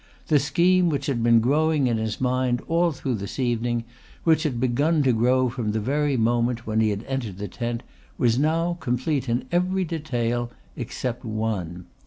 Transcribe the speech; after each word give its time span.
The 0.29 0.39
scheme 0.39 0.89
which 0.89 1.05
had 1.05 1.21
been 1.21 1.41
growing 1.41 1.85
in 1.85 1.97
his 1.97 2.19
mind 2.19 2.61
all 2.67 2.91
through 2.91 3.13
this 3.17 3.37
evening, 3.37 3.83
which 4.23 4.41
had 4.41 4.59
begun 4.59 5.03
to 5.03 5.13
grow 5.13 5.47
from 5.47 5.73
the 5.73 5.79
very 5.79 6.17
moment 6.17 6.65
when 6.65 6.79
he 6.81 6.89
had 6.89 7.03
entered 7.03 7.37
the 7.37 7.47
tent, 7.47 7.83
was 8.17 8.39
now 8.39 8.77
complete 8.79 9.29
in 9.29 9.45
every 9.51 9.85
detail 9.85 10.49
except 10.75 11.23
one. 11.23 11.85